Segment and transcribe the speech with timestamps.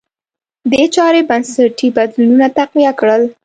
[0.71, 3.23] دې چارې بنسټي بدلونونه تقویه کړل.